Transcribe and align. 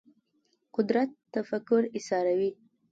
قدرت 0.75 1.09
تفکر 1.33 1.81
ایساروي 1.95 2.49